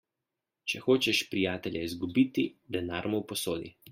[0.71, 3.73] Če hočeš prijatelja izgubiti, denar mu posodi.